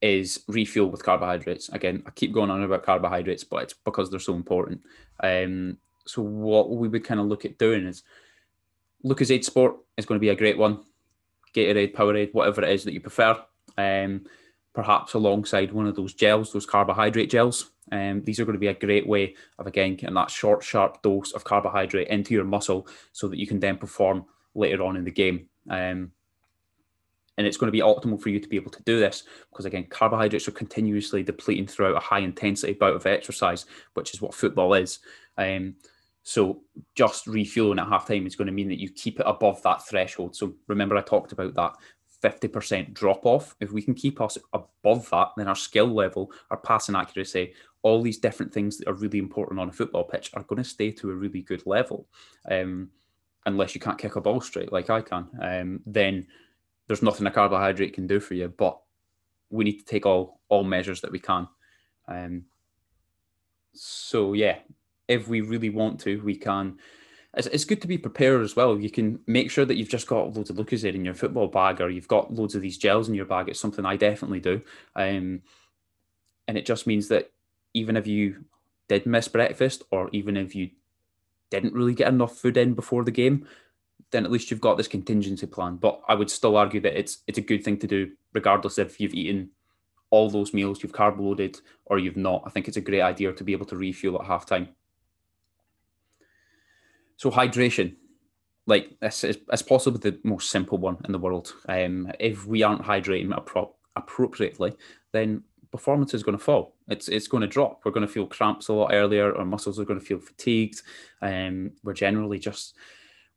[0.00, 4.20] is refuel with carbohydrates again i keep going on about carbohydrates but it's because they're
[4.20, 4.80] so important
[5.20, 8.02] um, so what we would kind of look at doing is
[9.04, 10.80] lucozade sport is going to be a great one
[11.54, 13.36] gatorade powerade whatever it is that you prefer
[13.76, 14.24] um,
[14.78, 17.72] perhaps alongside one of those gels, those carbohydrate gels.
[17.90, 21.02] Um, these are going to be a great way of again getting that short, sharp
[21.02, 25.04] dose of carbohydrate into your muscle so that you can then perform later on in
[25.04, 25.48] the game.
[25.68, 26.12] Um,
[27.48, 29.86] it's going to be optimal for you to be able to do this because again,
[29.88, 34.74] carbohydrates are continuously depleting throughout a high intensity bout of exercise, which is what football
[34.74, 35.00] is.
[35.36, 35.74] Um,
[36.22, 36.60] so
[36.94, 40.36] just refueling at halftime is going to mean that you keep it above that threshold.
[40.36, 41.74] So remember, I talked about that
[42.22, 43.56] 50% drop off.
[43.60, 48.02] If we can keep us above that, then our skill level, our passing accuracy, all
[48.02, 50.90] these different things that are really important on a football pitch are going to stay
[50.90, 52.06] to a really good level.
[52.50, 52.90] Um,
[53.46, 56.26] unless you can't kick a ball straight like I can, um, then
[56.88, 58.48] there's nothing a carbohydrate can do for you.
[58.48, 58.80] But
[59.50, 61.46] we need to take all all measures that we can.
[62.08, 62.44] Um,
[63.74, 64.58] so yeah,
[65.06, 66.78] if we really want to, we can
[67.34, 68.78] it's, it's good to be prepared as well.
[68.78, 71.80] You can make sure that you've just got loads of Lucozade in your football bag,
[71.80, 73.48] or you've got loads of these gels in your bag.
[73.48, 74.62] It's something I definitely do,
[74.96, 75.42] um,
[76.46, 77.30] and it just means that
[77.74, 78.44] even if you
[78.88, 80.70] did miss breakfast, or even if you
[81.50, 83.46] didn't really get enough food in before the game,
[84.10, 85.76] then at least you've got this contingency plan.
[85.76, 89.00] But I would still argue that it's it's a good thing to do, regardless if
[89.00, 89.50] you've eaten
[90.10, 92.42] all those meals, you've carb loaded, or you've not.
[92.46, 94.68] I think it's a great idea to be able to refuel at halftime.
[97.16, 97.96] So hydration,
[98.66, 101.52] like this is, is possibly the most simple one in the world.
[101.68, 104.76] Um, if we aren't hydrating appro- appropriately,
[105.12, 106.76] then performance is going to fall.
[106.88, 107.80] It's it's going to drop.
[107.84, 109.36] We're going to feel cramps a lot earlier.
[109.36, 110.80] Our muscles are going to feel fatigued.
[111.20, 112.76] Um, we're generally just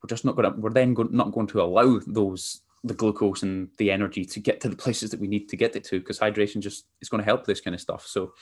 [0.02, 0.60] we're just not going to.
[0.60, 4.60] We're then go, not going to allow those the glucose and the energy to get
[4.62, 7.22] to the places that we need to get it to because hydration just is going
[7.22, 8.08] to help this kind of stuff.
[8.08, 8.34] So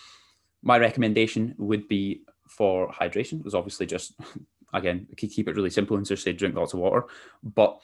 [0.63, 4.13] my recommendation would be for hydration is obviously just
[4.73, 7.05] again, keep it really simple and just say drink lots of water,
[7.43, 7.79] but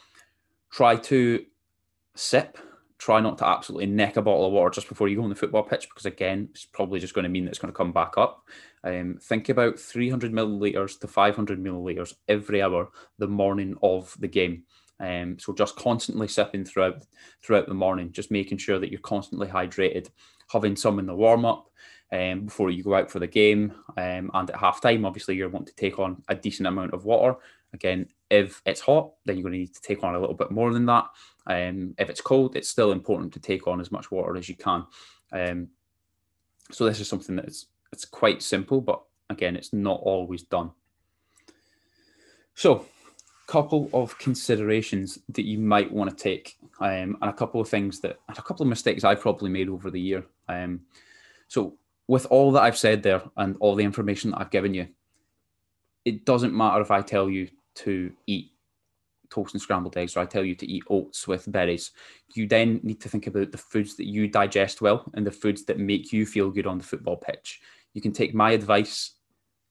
[0.72, 1.46] try to
[2.16, 2.58] sip.
[2.98, 5.36] Try not to absolutely neck a bottle of water just before you go on the
[5.36, 7.92] football pitch, because again, it's probably just going to mean that it's going to come
[7.92, 8.48] back up.
[8.84, 14.64] Um, think about 300 milliliters to 500 milliliters every hour the morning of the game.
[15.00, 17.04] Um, so just constantly sipping throughout
[17.44, 20.10] throughout the morning, just making sure that you're constantly hydrated,
[20.50, 21.70] having some in the warm up
[22.14, 25.50] um, before you go out for the game, um, and at half time, obviously you're
[25.50, 27.38] wanting to take on a decent amount of water.
[27.76, 30.50] Again, if it's hot, then you're going to need to take on a little bit
[30.50, 31.06] more than that.
[31.46, 34.56] Um, if it's cold, it's still important to take on as much water as you
[34.56, 34.86] can.
[35.32, 35.68] Um,
[36.72, 40.72] so this is something that's it's quite simple, but again, it's not always done.
[42.56, 42.86] So,
[43.48, 48.00] couple of considerations that you might want to take, um, and a couple of things
[48.00, 50.26] that, a couple of mistakes I've probably made over the year.
[50.48, 50.82] Um,
[51.48, 54.88] so, with all that I've said there and all the information that I've given you,
[56.06, 58.52] it doesn't matter if I tell you to eat
[59.30, 61.92] toast and scrambled eggs or I tell you to eat oats with berries.
[62.34, 65.66] You then need to think about the foods that you digest well and the foods
[65.66, 67.62] that make you feel good on the football pitch.
[67.94, 69.14] You can take my advice,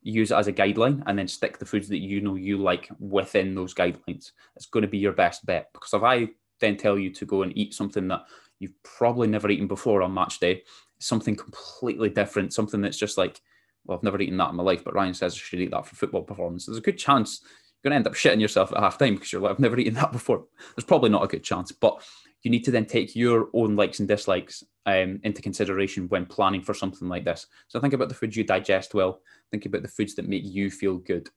[0.03, 2.88] use it as a guideline, and then stick the foods that you know you like
[2.99, 4.33] within those guidelines.
[4.57, 6.29] It's going to be your best bet because if I
[6.61, 8.25] then tell you to go and eat something that
[8.59, 10.62] you've probably never eaten before on match day,
[10.99, 13.40] something completely different, something that's just like,
[13.85, 15.87] well, I've never eaten that in my life, but Ryan says I should eat that
[15.87, 16.64] for football performance.
[16.64, 17.43] There's a good chance
[17.85, 19.79] you're going to end up shitting yourself at half time because you're like, I've never
[19.79, 20.44] eaten that before.
[20.75, 22.03] There's probably not a good chance, but
[22.42, 26.62] you need to then take your own likes and dislikes um, into consideration when planning
[26.62, 27.47] for something like this.
[27.68, 29.20] So think about the foods you digest well.
[29.51, 31.29] Think about the foods that make you feel good.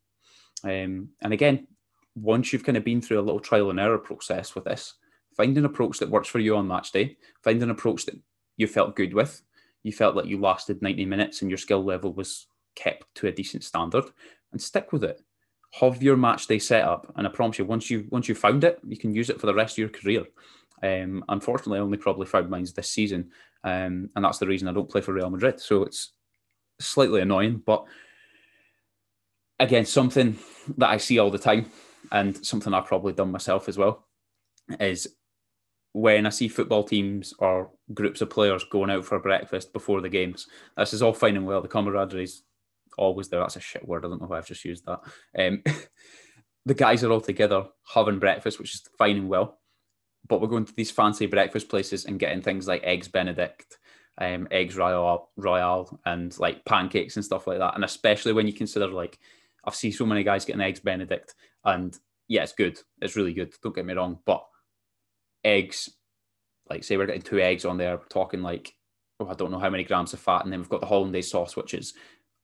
[0.63, 1.67] Um, and again,
[2.15, 4.93] once you've kind of been through a little trial and error process with this,
[5.35, 7.17] find an approach that works for you on match day.
[7.43, 8.17] Find an approach that
[8.55, 9.41] you felt good with.
[9.83, 13.31] You felt like you lasted 90 minutes and your skill level was kept to a
[13.31, 14.05] decent standard,
[14.51, 15.21] and stick with it
[15.73, 18.63] have your match day set up, and I promise you, once you once you found
[18.63, 20.25] it, you can use it for the rest of your career.
[20.81, 23.31] Um, unfortunately, I only probably found mine this season,
[23.63, 25.59] um, and that's the reason I don't play for Real Madrid.
[25.59, 26.13] So it's
[26.79, 27.85] slightly annoying, but
[29.59, 30.37] again, something
[30.77, 31.71] that I see all the time,
[32.11, 34.05] and something I've probably done myself as well,
[34.79, 35.07] is
[35.93, 40.09] when I see football teams or groups of players going out for breakfast before the
[40.09, 40.47] games.
[40.77, 41.61] This is all fine and well.
[41.61, 42.43] The camaraderie is
[42.97, 43.39] always there.
[43.39, 44.05] That's a shit word.
[44.05, 44.99] I don't know why I've just used that.
[45.37, 45.63] Um,
[46.65, 49.59] the guys are all together having breakfast, which is fine and well.
[50.27, 53.77] But we're going to these fancy breakfast places and getting things like eggs Benedict,
[54.17, 57.75] um, eggs royal, royal, and like pancakes and stuff like that.
[57.75, 59.17] And especially when you consider like
[59.63, 61.33] I've seen so many guys getting eggs Benedict,
[61.63, 62.79] and yeah, it's good.
[63.01, 63.53] It's really good.
[63.63, 64.43] Don't get me wrong, but
[65.45, 65.89] eggs,
[66.69, 68.73] like say we're getting two eggs on there, we're talking like
[69.19, 71.31] oh, I don't know how many grams of fat, and then we've got the hollandaise
[71.31, 71.93] sauce, which is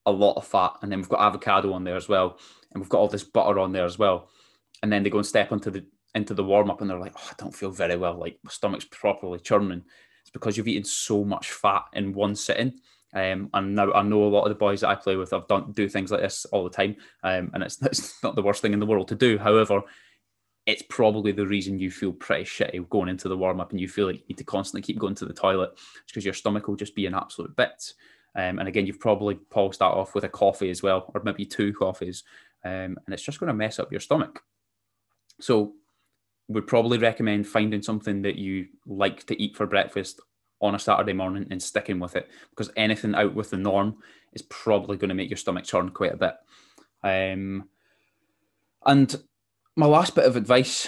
[0.06, 2.38] a lot of fat, and then we've got avocado on there as well,
[2.72, 4.30] and we've got all this butter on there as well.
[4.82, 5.86] And then they go and step into the
[6.16, 8.18] into the warm up, and they're like, "Oh, I don't feel very well.
[8.18, 9.84] Like my stomach's properly churning."
[10.22, 12.80] It's because you've eaten so much fat in one sitting.
[13.14, 15.48] Um, and now I know a lot of the boys that I play with have
[15.48, 18.62] done do things like this all the time, um, and it's, it's not the worst
[18.62, 19.38] thing in the world to do.
[19.38, 19.82] However,
[20.66, 23.88] it's probably the reason you feel pretty shitty going into the warm up, and you
[23.88, 25.72] feel like you need to constantly keep going to the toilet.
[25.74, 27.94] It's because your stomach will just be an absolute bit.
[28.36, 31.46] Um, and again, you've probably polished that off with a coffee as well, or maybe
[31.46, 32.24] two coffees,
[32.66, 34.42] um, and it's just going to mess up your stomach.
[35.40, 35.74] So,
[36.48, 40.20] would probably recommend finding something that you like to eat for breakfast
[40.62, 43.98] on a Saturday morning and sticking with it, because anything out with the norm
[44.34, 46.34] is probably going to make your stomach churn quite a bit.
[47.04, 47.70] Um,
[48.86, 49.16] and
[49.76, 50.88] my last bit of advice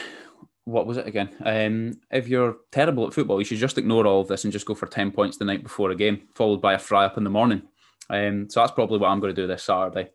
[0.65, 1.29] what was it again?
[1.43, 4.65] Um, if you're terrible at football, you should just ignore all of this and just
[4.65, 7.23] go for 10 points the night before a game, followed by a fry up in
[7.23, 7.61] the morning.
[8.09, 10.09] Um, so that's probably what I'm going to do this Saturday.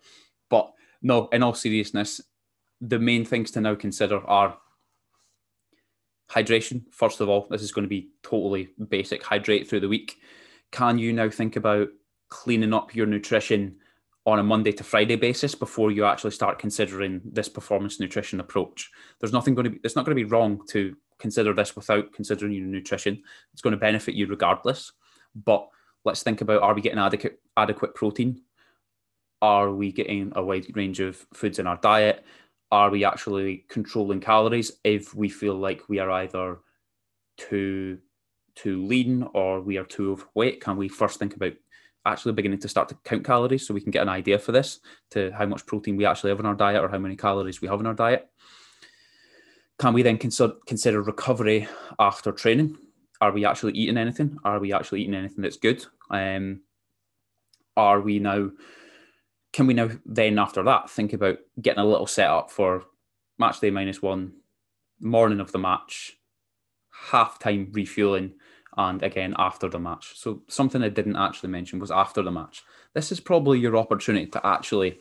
[0.48, 2.20] But no, in all seriousness,
[2.80, 4.58] the main things to now consider are
[6.30, 6.82] hydration.
[6.90, 10.18] First of all, this is going to be totally basic hydrate through the week.
[10.72, 11.88] Can you now think about
[12.28, 13.76] cleaning up your nutrition
[14.26, 18.90] on a Monday to Friday basis before you actually start considering this performance nutrition approach.
[19.18, 22.12] There's nothing going to be, it's not going to be wrong to consider this without
[22.12, 23.22] considering your nutrition.
[23.52, 24.92] It's going to benefit you regardless.
[25.35, 25.68] But
[26.04, 28.42] let's think about are we getting adequate adequate protein?
[29.42, 32.24] Are we getting a wide range of foods in our diet?
[32.70, 36.59] Are we actually controlling calories if we feel like we are either
[37.38, 37.98] too
[38.54, 40.61] too lean or we are too overweight?
[40.61, 41.54] Can we first think about
[42.06, 44.80] actually beginning to start to count calories so we can get an idea for this
[45.10, 47.68] to how much protein we actually have in our diet or how many calories we
[47.68, 48.29] have in our diet.
[49.79, 51.68] Can we then consider, recovery
[51.98, 52.77] after training?
[53.20, 54.38] Are we actually eating anything?
[54.44, 55.85] Are we actually eating anything that's good?
[56.10, 56.62] Um,
[57.77, 58.50] are we now,
[59.52, 62.85] can we now then after that think about getting a little setup for
[63.38, 64.33] match day minus one,
[65.00, 66.16] morning of the match,
[67.10, 68.35] half time refueling,
[68.77, 70.12] and again after the match.
[70.16, 72.62] So something I didn't actually mention was after the match.
[72.94, 74.98] This is probably your opportunity to actually,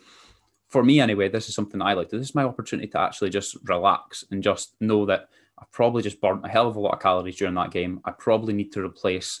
[0.68, 2.08] for me anyway, this is something I like.
[2.08, 6.20] This is my opportunity to actually just relax and just know that I probably just
[6.20, 8.00] burnt a hell of a lot of calories during that game.
[8.04, 9.40] I probably need to replace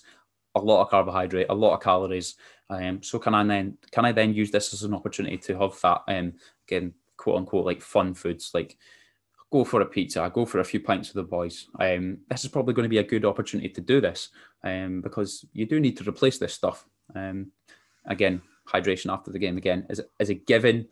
[0.54, 2.36] a lot of carbohydrate, a lot of calories.
[2.68, 5.80] Um, so can I then can I then use this as an opportunity to have
[5.82, 6.34] that um,
[6.68, 8.78] again quote unquote like fun foods like
[9.50, 11.66] go for a pizza, go for a few pints with the boys.
[11.78, 14.28] Um, this is probably going to be a good opportunity to do this
[14.62, 16.86] um, because you do need to replace this stuff.
[17.14, 17.50] Um,
[18.06, 20.86] again, hydration after the game again is, is a given.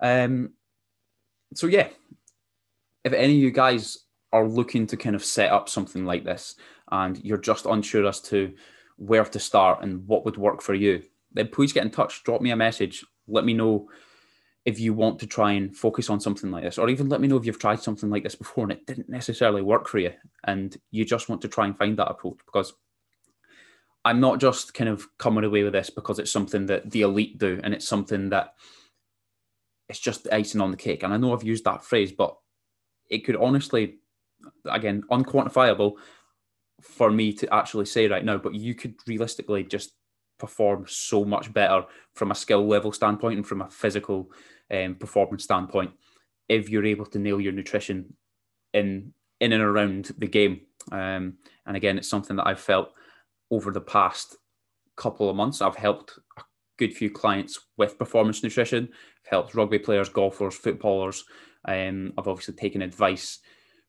[0.00, 0.54] Um,
[1.54, 1.88] so yeah,
[3.04, 3.98] if any of you guys
[4.32, 6.54] are looking to kind of set up something like this
[6.90, 8.54] and you're just unsure as to
[8.96, 12.24] where to start and what would work for you, then please get in touch.
[12.24, 13.04] Drop me a message.
[13.28, 13.88] Let me know
[14.64, 17.28] if you want to try and focus on something like this, or even let me
[17.28, 20.12] know if you've tried something like this before and it didn't necessarily work for you,
[20.44, 22.38] and you just want to try and find that approach.
[22.44, 22.74] Because
[24.04, 27.38] I'm not just kind of coming away with this because it's something that the elite
[27.38, 28.54] do, and it's something that
[29.88, 31.02] it's just icing on the cake.
[31.02, 32.36] And I know I've used that phrase, but
[33.08, 33.96] it could honestly,
[34.66, 35.94] again, unquantifiable
[36.80, 38.36] for me to actually say right now.
[38.38, 39.92] But you could realistically just
[40.40, 41.84] perform so much better
[42.14, 44.30] from a skill level standpoint and from a physical
[44.70, 45.92] um, performance standpoint
[46.48, 48.12] if you're able to nail your nutrition
[48.74, 50.60] in in and around the game.
[50.92, 52.90] Um, and again, it's something that I've felt
[53.50, 54.36] over the past
[54.96, 55.62] couple of months.
[55.62, 56.42] I've helped a
[56.78, 58.88] good few clients with performance nutrition.
[59.24, 61.24] I've helped rugby players, golfers, footballers.
[61.66, 63.38] Um, I've obviously taken advice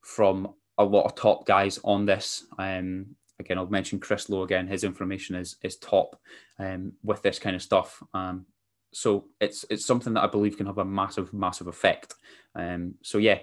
[0.02, 2.45] from a lot of top guys on this.
[2.58, 4.68] Um, again, I'll mention Chris Lowe again.
[4.68, 6.20] His information is is top
[6.60, 8.02] um, with this kind of stuff.
[8.14, 8.46] Um,
[8.94, 12.16] so it's it's something that I believe can have a massive, massive effect.
[12.56, 13.39] Um, so yeah,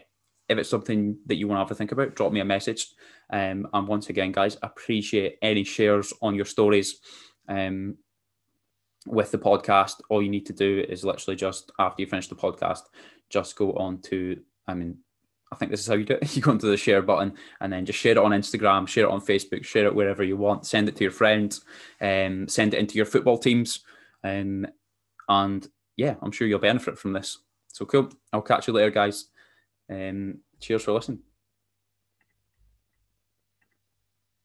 [0.49, 2.89] if it's something that you want to have a think about, drop me a message.
[3.31, 7.01] Um, and once again, guys, appreciate any shares on your stories.
[7.49, 7.97] Um,
[9.07, 12.35] with the podcast, all you need to do is literally just after you finish the
[12.35, 12.83] podcast,
[13.31, 14.99] just go on to, I mean,
[15.51, 16.37] I think this is how you do it.
[16.37, 19.11] You go into the share button and then just share it on Instagram, share it
[19.11, 20.67] on Facebook, share it wherever you want.
[20.67, 21.63] Send it to your friends,
[22.01, 23.81] um, send it into your football teams,
[24.25, 24.67] um,
[25.29, 27.39] and yeah, I'm sure you'll benefit from this.
[27.69, 28.11] So cool.
[28.33, 29.27] I'll catch you later, guys.
[29.91, 31.28] Um, cheers for listening.